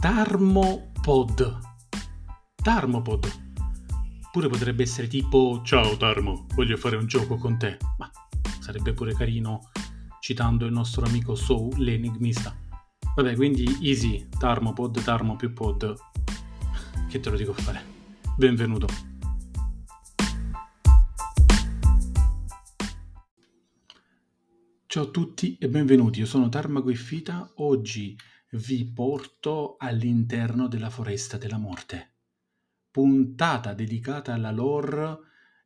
[0.00, 1.58] Tarmopod.
[2.54, 3.28] Tarmopod.
[4.32, 7.76] Pure potrebbe essere tipo Ciao Tarmo, voglio fare un gioco con te.
[7.98, 8.10] Ma
[8.60, 9.68] sarebbe pure carino
[10.20, 12.56] citando il nostro amico Sou, l'enigmista.
[13.14, 15.94] Vabbè, quindi easy, Tarmopod, Tarmo più pod.
[17.06, 17.84] Che te lo dico a fare?
[18.38, 18.86] Benvenuto.
[24.86, 27.52] Ciao a tutti e benvenuti, io sono Tarmago e Fita.
[27.56, 28.16] Oggi
[28.52, 32.14] vi porto all'interno della Foresta della Morte.
[32.90, 35.18] Puntata dedicata alla lore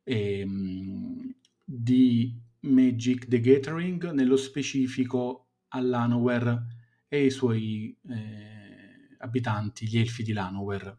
[0.03, 6.65] ehm, di Magic the Gathering, nello specifico all'Anowhere
[7.07, 10.97] e i suoi eh, abitanti, gli elfi di Lanoware.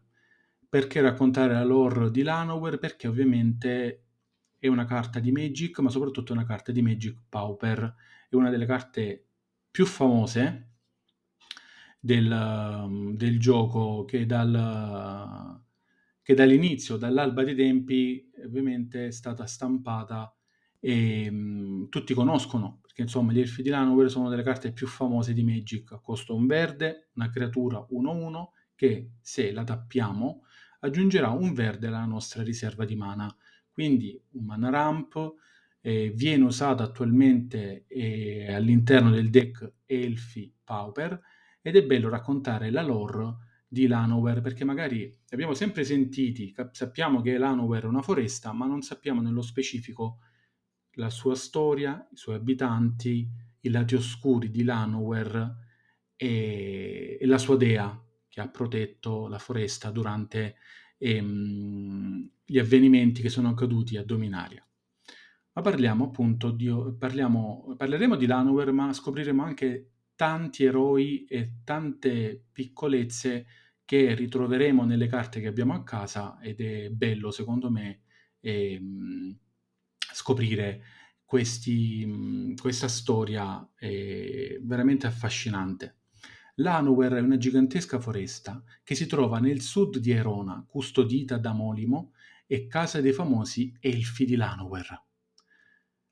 [0.67, 2.77] Perché raccontare la lore di Lanoware?
[2.77, 4.03] Perché ovviamente
[4.59, 7.95] è una carta di Magic, ma soprattutto è una carta di Magic Pauper.
[8.29, 9.27] È una delle carte
[9.71, 10.66] più famose
[12.07, 15.61] del, del gioco che, dal,
[16.21, 20.33] che dall'inizio, dall'alba dei tempi, ovviamente è stata stampata
[20.79, 25.33] e mh, tutti conoscono, perché insomma gli Elfi di Lanover sono delle carte più famose
[25.33, 25.99] di Magic.
[26.01, 30.43] Costa un verde, una creatura 1-1 che se la tappiamo
[30.79, 33.35] aggiungerà un verde alla nostra riserva di mana.
[33.69, 35.33] Quindi un mana ramp
[35.81, 41.21] eh, viene usata attualmente eh, all'interno del deck Elfi Pauper
[41.67, 47.19] ed è bello raccontare la lore di Lanower perché magari abbiamo sempre sentiti, cap- sappiamo
[47.19, 50.19] che Lanower è una foresta, ma non sappiamo nello specifico
[50.93, 55.57] la sua storia, i suoi abitanti, i lati oscuri di Lanower
[56.15, 60.55] e, e la sua dea che ha protetto la foresta durante
[60.97, 64.65] ehm, gli avvenimenti che sono accaduti a Dominaria.
[65.51, 72.43] Ma parliamo appunto di, parliamo, parleremo di Lanower, ma scopriremo anche tanti eroi e tante
[72.51, 73.45] piccolezze
[73.85, 78.01] che ritroveremo nelle carte che abbiamo a casa ed è bello secondo me
[78.41, 79.37] ehm,
[80.11, 80.83] scoprire
[81.23, 85.97] questi, questa storia eh, veramente affascinante.
[86.55, 92.13] L'Anuwer è una gigantesca foresta che si trova nel sud di Erona, custodita da Molimo
[92.47, 95.03] e casa dei famosi Elfi di Lanower.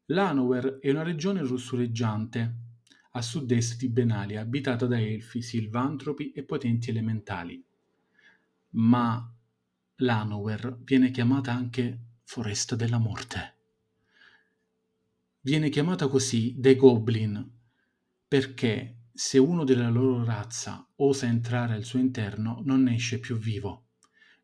[0.09, 2.65] Lanower è una regione russureggiante
[3.15, 7.63] a sud-est di Benalia, abitata da elfi, silvantropi e potenti elementali.
[8.71, 9.33] Ma
[9.99, 13.53] Lanower viene chiamata anche Foresta della Morte.
[15.39, 17.51] Viene chiamata così dai Goblin
[18.27, 23.37] perché se uno della loro razza osa entrare al suo interno non ne esce più
[23.37, 23.84] vivo.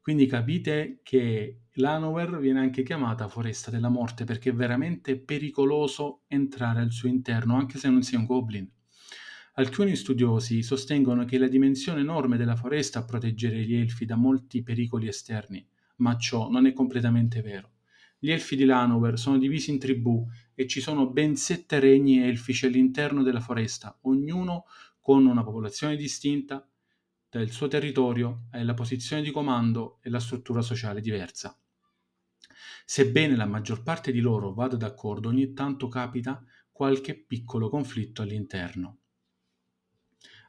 [0.01, 6.81] Quindi capite che l'Hanover viene anche chiamata Foresta della Morte perché è veramente pericoloso entrare
[6.81, 8.67] al suo interno, anche se non sia un goblin.
[9.55, 14.63] Alcuni studiosi sostengono che la dimensione enorme della foresta a proteggere gli elfi da molti
[14.63, 15.63] pericoli esterni,
[15.97, 17.73] ma ciò non è completamente vero.
[18.17, 20.25] Gli elfi di Lanover sono divisi in tribù
[20.55, 24.65] e ci sono ben sette regni elfici all'interno della foresta, ognuno
[24.99, 26.67] con una popolazione distinta,
[27.31, 31.57] del suo territorio e la posizione di comando e la struttura sociale diversa.
[32.83, 38.97] Sebbene la maggior parte di loro vada d'accordo, ogni tanto capita qualche piccolo conflitto all'interno.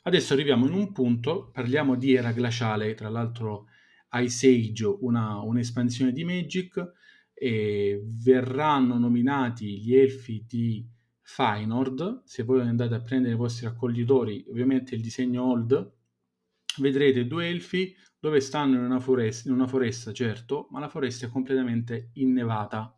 [0.02, 3.66] Adesso arriviamo in un punto, parliamo di era glaciale, tra l'altro
[4.14, 6.92] Ice Age, una, un'espansione di Magic,
[7.32, 10.84] e verranno nominati gli elfi di
[11.20, 16.00] Fynord, se voi andate a prendere i vostri raccoglitori, ovviamente il disegno old
[16.78, 21.26] vedrete due elfi dove stanno in una, foresta, in una foresta, certo, ma la foresta
[21.26, 22.96] è completamente innevata.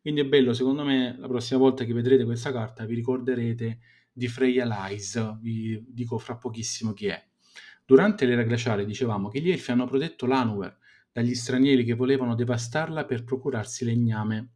[0.00, 3.80] Quindi è bello, secondo me, la prossima volta che vedrete questa carta vi ricorderete
[4.12, 7.26] di Freya Lies, vi dico fra pochissimo chi è.
[7.84, 10.78] Durante l'era glaciale dicevamo che gli elfi hanno protetto l'Anuver
[11.10, 14.50] dagli stranieri che volevano devastarla per procurarsi legname.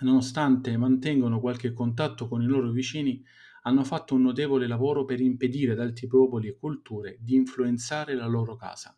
[0.00, 3.24] Nonostante mantengono qualche contatto con i loro vicini,
[3.62, 8.26] hanno fatto un notevole lavoro per impedire ad altri popoli e culture di influenzare la
[8.26, 8.96] loro casa.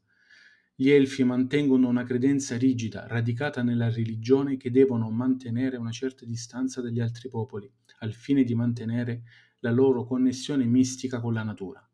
[0.76, 6.80] Gli elfi mantengono una credenza rigida, radicata nella religione, che devono mantenere una certa distanza
[6.80, 9.22] dagli altri popoli, al fine di mantenere
[9.60, 11.88] la loro connessione mistica con la natura.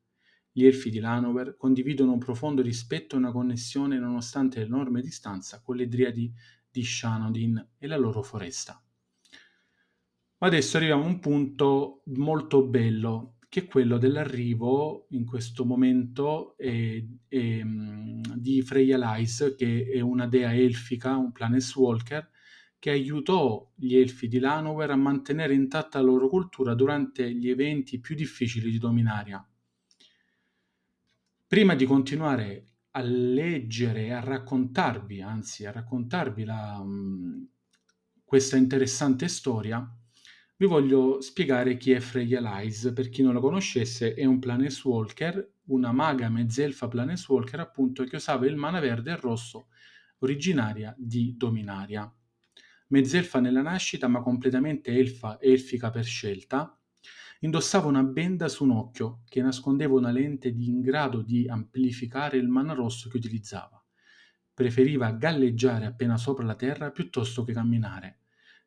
[0.50, 5.76] Gli elfi di Lanover condividono un profondo rispetto e una connessione nonostante l'enorme distanza con
[5.76, 6.32] le driadi
[6.70, 8.82] di Shanodin e la loro foresta.
[10.42, 17.06] Adesso arriviamo a un punto molto bello, che è quello dell'arrivo in questo momento eh,
[17.28, 17.62] eh,
[18.37, 22.31] di Freya Lys, che è una dea elfica, un planeswalker,
[22.78, 28.00] che aiutò gli elfi di Lanover a mantenere intatta la loro cultura durante gli eventi
[28.00, 29.46] più difficili di Dominaria.
[31.46, 37.48] Prima di continuare a leggere a raccontarvi, anzi a raccontarvi la, mh,
[38.25, 39.87] questa interessante storia,
[40.60, 42.92] vi voglio spiegare chi è Freya Lies.
[42.94, 48.44] Per chi non la conoscesse, è un Planeswalker, una maga mezzelfa Planeswalker, appunto, che usava
[48.44, 49.68] il mana verde e rosso,
[50.18, 52.14] originaria di Dominaria.
[52.88, 56.78] Mezzelfa nella nascita, ma completamente elfa, elfica per scelta,
[57.42, 62.36] Indossava una benda su un occhio che nascondeva una lente di in grado di amplificare
[62.36, 63.82] il mana rosso che utilizzava.
[64.52, 68.19] Preferiva galleggiare appena sopra la terra piuttosto che camminare.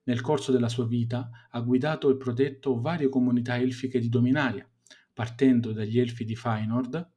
[0.04, 4.70] Nel corso della sua vita ha guidato e protetto varie comunità elfiche di Dominaria,
[5.14, 7.08] partendo dagli elfi di Fëanor,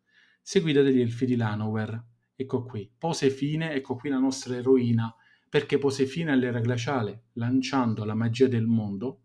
[0.41, 2.05] seguita dagli elfi di Lanower.
[2.35, 5.15] Ecco qui, pose fine, ecco qui la nostra eroina,
[5.49, 9.23] perché pose fine all'era glaciale, lanciando la magia del mondo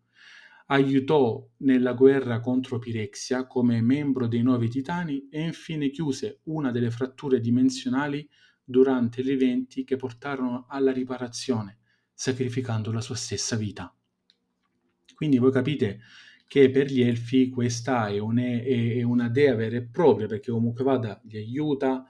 [0.71, 6.91] aiutò nella guerra contro Pirexia come membro dei Nuovi Titani e infine chiuse una delle
[6.91, 8.27] fratture dimensionali
[8.63, 11.80] durante gli eventi che portarono alla riparazione,
[12.21, 13.91] sacrificando la sua stessa vita.
[15.15, 16.01] Quindi voi capite
[16.45, 20.83] che per gli elfi questa è, un, è una dea vera e propria, perché comunque
[20.83, 22.05] vada li aiuta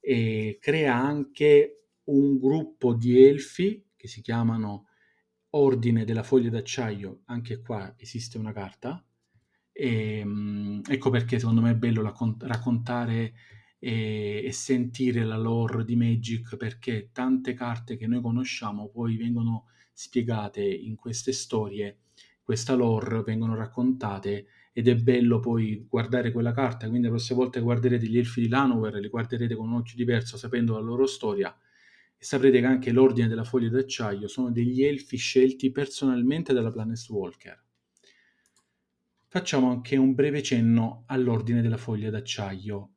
[0.00, 4.86] e crea anche un gruppo di elfi che si chiamano
[5.50, 9.04] Ordine della foglia d'acciaio, anche qua esiste una carta.
[9.72, 13.34] E, ehm, ecco perché secondo me è bello raccontare
[13.80, 19.66] e, e, sentire la lore di Magic, perché tante carte che noi conosciamo poi vengono
[19.92, 21.98] spiegate in queste storie,
[22.42, 27.58] questa lore vengono raccontate ed è bello poi guardare quella carta, quindi la prossima volta
[27.58, 31.06] che guarderete gli elfi di Lanover li guarderete con un occhio diverso sapendo la loro
[31.06, 31.54] storia.
[32.16, 37.64] E saprete che anche l'Ordine della Foglia d'Acciaio sono degli elfi scelti personalmente dalla Planeswalker.
[39.26, 42.90] Facciamo anche un breve cenno all'Ordine della Foglia d'Acciaio,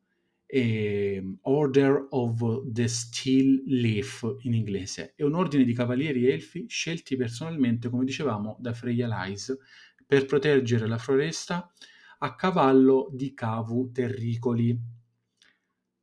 [0.56, 5.14] e Order of the Steel Leaf in inglese.
[5.16, 9.58] È un ordine di cavalieri elfi scelti personalmente, come dicevamo, da Freya Lies
[10.06, 11.74] per proteggere la foresta
[12.20, 14.80] a cavallo di cavu terricoli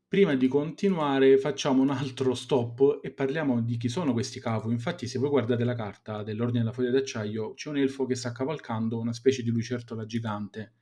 [0.09, 4.73] Prima di continuare facciamo un altro stop e parliamo di chi sono questi cavu.
[4.73, 8.33] Infatti se voi guardate la carta dell'Ordine della Foglia d'Acciaio c'è un elfo che sta
[8.33, 10.73] cavalcando una specie di lucertola gigante.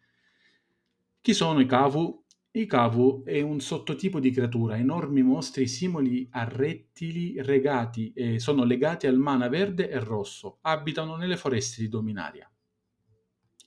[1.20, 2.24] Chi sono i cavu?
[2.50, 8.64] I cavu è un sottotipo di creatura, enormi mostri simili a rettili regati, eh, sono
[8.64, 12.50] legati al mana verde e rosso, abitano nelle foreste di Dominaria.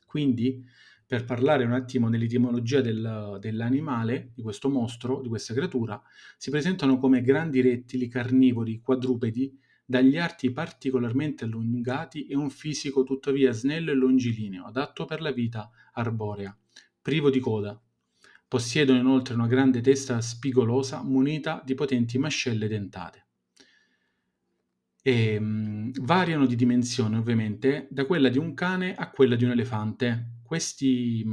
[0.06, 0.66] Quindi
[1.06, 6.02] per parlare un attimo dell'etimologia del, dell'animale, di questo mostro, di questa creatura,
[6.38, 13.52] si presentano come grandi rettili carnivori quadrupedi dagli arti particolarmente allungati e un fisico tuttavia
[13.52, 16.58] snello e longilineo, adatto per la vita arborea,
[17.02, 17.78] privo di coda.
[18.52, 23.28] Possiedono inoltre una grande testa spigolosa munita di potenti mascelle dentate.
[25.02, 29.52] E, um, variano di dimensione ovviamente da quella di un cane a quella di un
[29.52, 31.26] elefante, questi,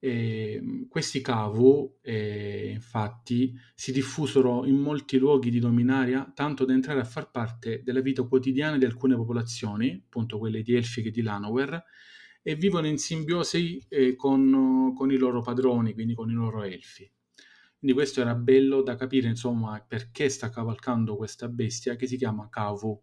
[0.00, 6.98] eh, questi cavu, eh, infatti, si diffusero in molti luoghi di Dominaria, tanto da entrare
[6.98, 11.22] a far parte della vita quotidiana di alcune popolazioni, appunto quelle di Elfiche e di
[11.22, 11.80] Lanower,
[12.48, 17.06] e vivono in simbiosi eh, con, con, i loro padroni, quindi con i loro elfi.
[17.78, 22.48] Quindi questo era bello da capire, insomma, perché sta cavalcando questa bestia che si chiama
[22.48, 22.98] Cavu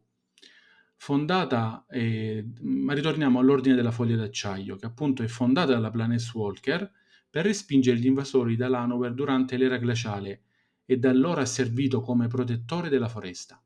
[0.95, 6.91] fondata, eh, ma ritorniamo all'ordine della foglia d'acciaio, che appunto è fondata dalla Planeswalker
[7.29, 10.41] per respingere gli invasori da Lanover durante l'era glaciale
[10.85, 13.61] e da allora ha servito come protettore della foresta.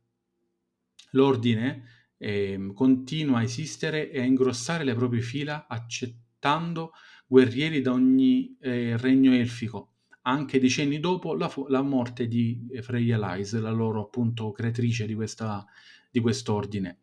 [1.11, 6.91] L'ordine eh, continua a esistere e a ingrossare le proprie fila accettando
[7.25, 13.57] guerrieri da ogni eh, regno elfico, anche decenni dopo la, la morte di Freya Lies,
[13.59, 15.65] la loro appunto creatrice di, questa,
[16.11, 16.99] di quest'ordine.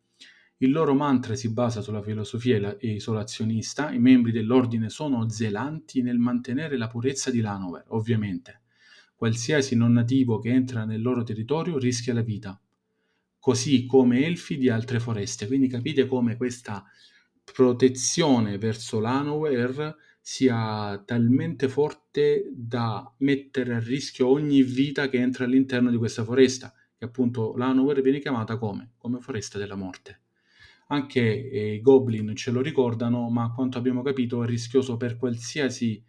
[0.59, 6.77] Il loro mantra si basa sulla filosofia isolazionista, i membri dell'ordine sono zelanti nel mantenere
[6.77, 8.63] la purezza di Lanover, ovviamente.
[9.15, 12.59] Qualsiasi non nativo che entra nel loro territorio rischia la vita,
[13.47, 15.47] così come elfi di altre foreste.
[15.47, 16.85] Quindi capite come questa
[17.45, 25.91] protezione verso Lanover sia talmente forte da mettere a rischio ogni vita che entra all'interno
[25.91, 28.95] di questa foresta, che appunto Lanover viene chiamata come?
[28.97, 30.23] Come foresta della morte.
[30.89, 35.17] Anche eh, i goblin ce lo ricordano, ma a quanto abbiamo capito è rischioso per
[35.17, 36.05] qualsiasi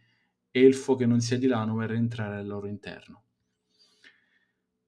[0.50, 3.26] elfo che non sia di Lanover entrare al loro interno.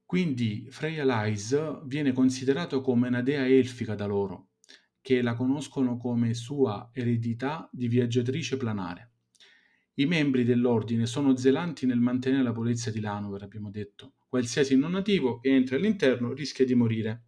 [0.10, 4.54] Quindi Freya Lies viene considerato come una dea elfica da loro,
[5.02, 9.12] che la conoscono come sua eredità di viaggiatrice planare.
[9.94, 14.16] I membri dell'ordine sono zelanti nel mantenere la purezza di Lanover, abbiamo detto.
[14.28, 17.26] Qualsiasi non nativo che entra all'interno rischia di morire.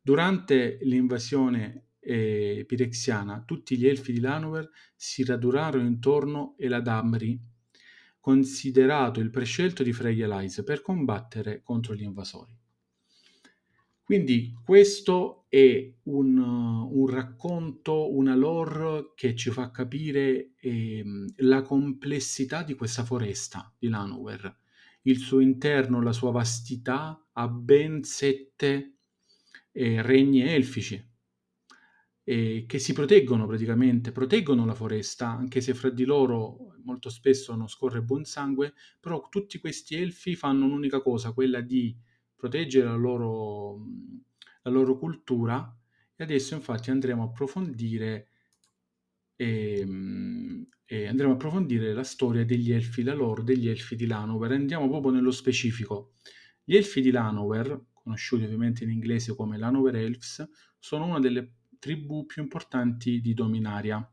[0.00, 7.36] Durante l'invasione eh, pirexiana, tutti gli elfi di Lanover si radurarono intorno Eladamri,
[8.20, 12.56] considerato il prescelto di Frey Elise, per combattere contro gli invasori.
[14.02, 21.04] Quindi questo è un, un, racconto, una lore che ci fa capire eh,
[21.36, 24.60] la complessità di questa foresta di Lanover,
[25.02, 28.94] il suo interno, la sua vastità, ha ben sette
[29.72, 31.06] eh, regni elfici
[32.30, 37.54] eh, che si proteggono praticamente, proteggono la foresta, anche se fra di loro molto spesso
[37.54, 41.96] non scorre buon sangue, però tutti questi elfi fanno un'unica cosa, quella di
[42.36, 43.82] proteggere la loro,
[44.60, 45.74] la loro cultura
[46.14, 48.28] e adesso infatti andremo a approfondire
[49.34, 54.06] e, ehm, e andremo a approfondire la storia degli elfi, la loro degli elfi di
[54.06, 54.52] Lanover.
[54.52, 56.12] Andiamo proprio nello specifico.
[56.62, 60.46] Gli elfi di Lanover, conosciuti ovviamente in inglese come Lanover Elves,
[60.78, 64.06] sono una delle tribù più importanti di Dominaria.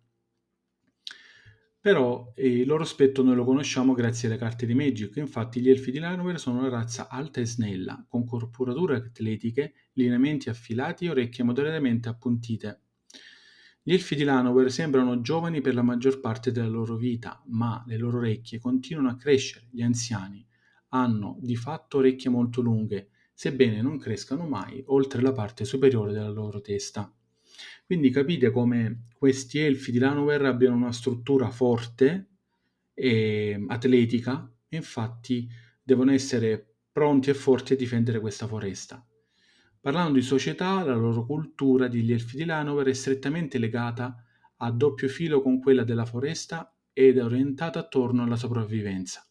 [1.86, 5.70] Però eh, il loro aspetto noi lo conosciamo grazie alle carte di Magic, infatti gli
[5.70, 11.10] elfi di Lanover sono una razza alta e snella, con corporature atletiche, lineamenti affilati e
[11.12, 12.82] orecchie moderatamente appuntite.
[13.84, 17.98] Gli elfi di Lanover sembrano giovani per la maggior parte della loro vita, ma le
[17.98, 19.68] loro orecchie continuano a crescere.
[19.70, 20.44] Gli anziani
[20.90, 26.30] hanno di fatto orecchie molto lunghe, sebbene non crescano mai oltre la parte superiore della
[26.32, 27.15] loro testa.
[27.86, 32.30] Quindi capite come questi elfi di Lanover abbiano una struttura forte
[32.96, 35.48] e atletica, infatti
[35.84, 39.06] devono essere pronti e forti a difendere questa foresta.
[39.80, 44.16] Parlando di società, la loro cultura degli elfi di Lanover è strettamente legata
[44.58, 49.24] a doppio filo con quella della foresta ed è orientata attorno alla sopravvivenza.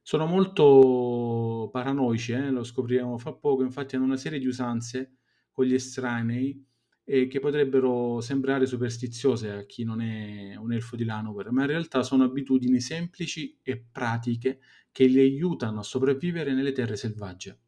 [0.00, 2.50] Sono molto paranoici, eh?
[2.50, 5.16] lo scopriremo fra poco, infatti hanno una serie di usanze
[5.50, 6.64] con gli estranei
[7.04, 11.68] e che potrebbero sembrare superstiziose a chi non è un elfo di Lanover, ma in
[11.68, 14.60] realtà sono abitudini semplici e pratiche
[14.92, 17.58] che li aiutano a sopravvivere nelle terre selvagge.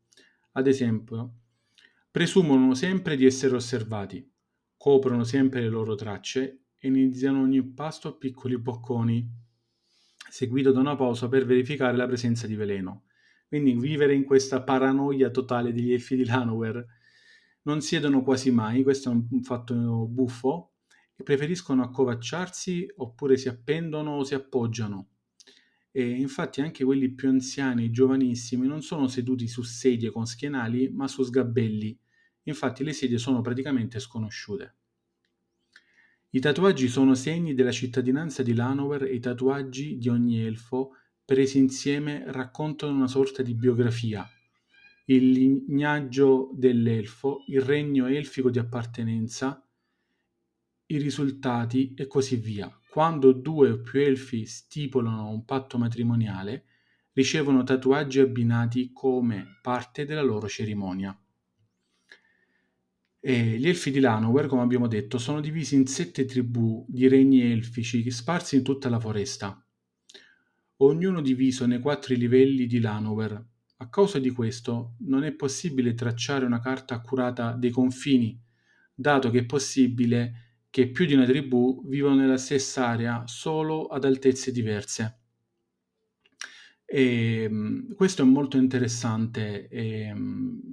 [0.52, 1.34] Ad esempio,
[2.10, 4.30] presumono sempre di essere osservati,
[4.76, 9.28] coprono sempre le loro tracce e iniziano ogni pasto a piccoli bocconi,
[10.30, 13.06] seguito da una pausa per verificare la presenza di veleno.
[13.48, 16.93] Quindi vivere in questa paranoia totale degli elfi di Lanover
[17.64, 19.74] non siedono quasi mai, questo è un fatto
[20.06, 20.72] buffo,
[21.16, 25.10] e preferiscono accovacciarsi oppure si appendono o si appoggiano.
[25.90, 31.06] E infatti anche quelli più anziani, giovanissimi, non sono seduti su sedie con schienali, ma
[31.06, 31.96] su sgabelli.
[32.44, 34.76] Infatti le sedie sono praticamente sconosciute.
[36.30, 41.58] I tatuaggi sono segni della cittadinanza di Lanover e i tatuaggi di ogni elfo presi
[41.58, 44.28] insieme raccontano una sorta di biografia,
[45.06, 49.62] il lignaggio dell'elfo, il regno elfico di appartenenza,
[50.86, 52.70] i risultati e così via.
[52.88, 56.64] Quando due o più elfi stipulano un patto matrimoniale,
[57.12, 61.16] ricevono tatuaggi abbinati come parte della loro cerimonia.
[63.20, 67.40] E gli elfi di Lanower, come abbiamo detto, sono divisi in sette tribù di regni
[67.40, 69.66] elfici sparsi in tutta la foresta,
[70.78, 73.52] ognuno diviso nei quattro livelli di Lanower,
[73.84, 78.40] a causa di questo non è possibile tracciare una carta accurata dei confini,
[78.94, 84.04] dato che è possibile che più di una tribù vivano nella stessa area solo ad
[84.04, 85.18] altezze diverse.
[86.84, 90.12] E, ehm, questo è molto interessante e,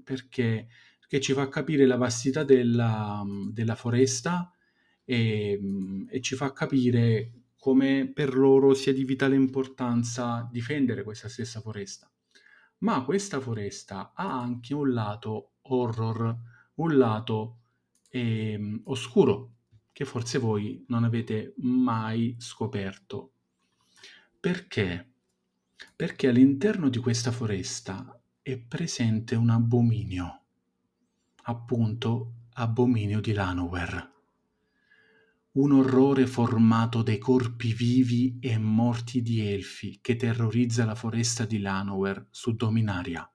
[0.04, 0.68] perché,
[1.00, 4.52] perché, ci fa capire la vastità della, della foresta
[5.04, 5.60] e,
[6.10, 12.11] e ci fa capire come per loro sia di vitale importanza difendere questa stessa foresta.
[12.82, 16.36] Ma questa foresta ha anche un lato horror,
[16.76, 17.58] un lato
[18.10, 19.54] ehm, oscuro,
[19.92, 23.34] che forse voi non avete mai scoperto.
[24.40, 25.14] Perché?
[25.96, 30.42] Perché all'interno di questa foresta è presente un abominio,
[31.44, 34.11] appunto abominio di Lanower
[35.54, 41.60] un orrore formato dai corpi vivi e morti di elfi che terrorizza la foresta di
[41.60, 43.30] Lanower su Dominaria.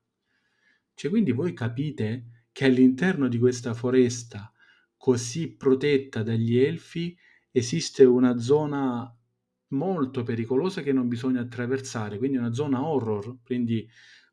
[0.95, 4.51] Cioè, quindi voi capite che all'interno di questa foresta
[4.97, 7.15] così protetta dagli elfi
[7.51, 9.15] esiste una zona
[9.69, 13.87] molto pericolosa che non bisogna attraversare, quindi una zona horror, quindi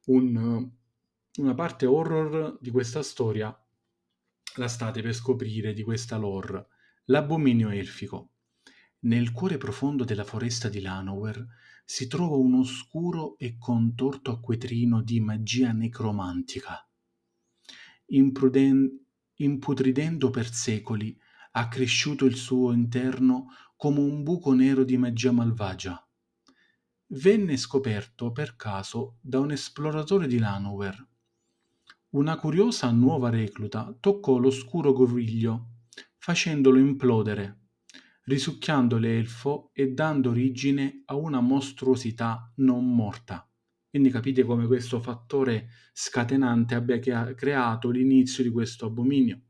[0.06, 0.70] un,
[1.38, 3.54] una parte horror di questa storia
[4.56, 6.68] la state per scoprire di questa lore
[7.06, 8.30] l'abominio elfico.
[9.00, 11.46] Nel cuore profondo della foresta di Lanower
[11.84, 16.88] si trova un oscuro e contorto acquetrino di magia necromantica.
[18.08, 19.06] Impruden-
[19.36, 21.18] imputridendo per secoli,
[21.52, 26.08] ha cresciuto il suo interno come un buco nero di magia malvagia.
[27.08, 31.08] Venne scoperto per caso da un esploratore di Lanower.
[32.12, 35.73] Una curiosa nuova recluta toccò l'oscuro goriglio,
[36.24, 37.64] facendolo implodere,
[38.24, 43.46] risucchiando l'elfo e dando origine a una mostruosità non morta.
[43.90, 46.98] Quindi capite come questo fattore scatenante abbia
[47.36, 49.42] creato l'inizio di questo abominio.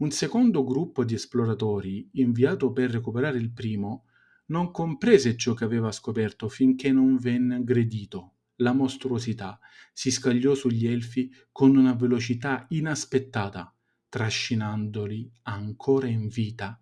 [0.00, 4.04] Un secondo gruppo di esploratori, inviato per recuperare il primo,
[4.48, 8.34] non comprese ciò che aveva scoperto finché non venne aggredito.
[8.56, 9.58] La mostruosità
[9.94, 13.72] si scagliò sugli elfi con una velocità inaspettata,
[14.08, 16.78] trascinandoli ancora in vita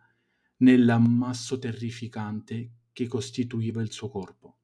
[0.58, 4.58] nell'ammasso terrificante che costituiva il suo corpo.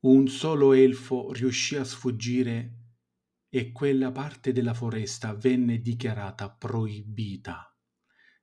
[0.00, 2.78] Un solo elfo riuscì a sfuggire
[3.48, 7.74] e quella parte della foresta venne dichiarata proibita.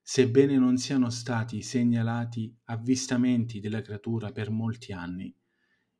[0.01, 5.33] Sebbene non siano stati segnalati avvistamenti della creatura per molti anni,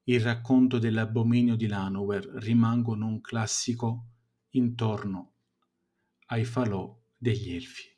[0.06, 4.08] il racconto dell'abominio di Lanower rimangono un classico
[4.52, 5.31] intorno
[6.32, 7.90] ai falò degli elfi.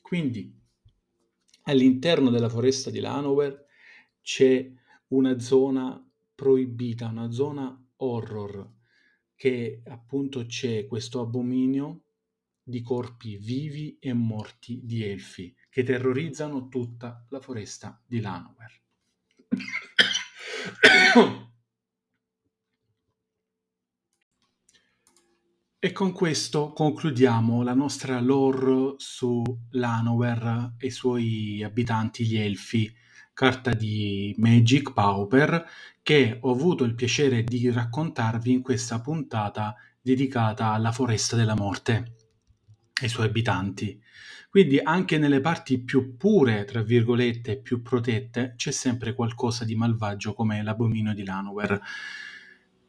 [0.00, 0.58] Quindi
[1.62, 3.66] all'interno della foresta di Lanower
[4.22, 4.72] c'è
[5.08, 6.02] una zona
[6.34, 8.78] proibita, una zona horror,
[9.34, 12.04] che appunto c'è questo abominio
[12.62, 18.82] di corpi vivi e morti di elfi che terrorizzano tutta la foresta di Lanower.
[25.82, 32.94] E con questo concludiamo la nostra lore su Lanower e i suoi abitanti, gli elfi,
[33.32, 35.64] carta di Magic Pauper
[36.02, 41.92] che ho avuto il piacere di raccontarvi in questa puntata dedicata alla Foresta della Morte
[43.00, 43.98] e ai suoi abitanti.
[44.50, 50.34] Quindi anche nelle parti più pure, tra virgolette, più protette, c'è sempre qualcosa di malvagio
[50.34, 51.80] come l'abominio di Lanower.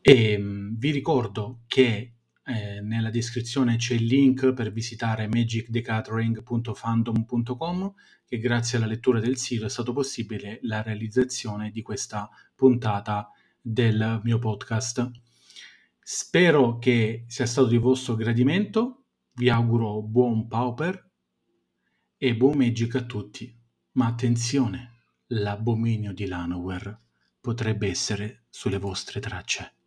[0.02, 2.16] E mm, vi ricordo che
[2.56, 7.94] eh, nella descrizione c'è il link per visitare magicdecathering.fandom.com
[8.26, 14.22] che grazie alla lettura del sito è stato possibile la realizzazione di questa puntata del
[14.24, 15.12] mio podcast.
[16.00, 21.10] Spero che sia stato di vostro gradimento, vi auguro buon pauper
[22.18, 23.54] e buon magic a tutti,
[23.94, 27.00] ma attenzione, l'abominio di Lanower
[27.40, 29.81] potrebbe essere sulle vostre tracce.